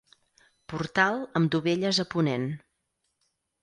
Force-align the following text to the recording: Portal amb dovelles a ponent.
Portal 0.73 1.21
amb 1.41 1.53
dovelles 1.59 2.03
a 2.07 2.09
ponent. 2.17 2.53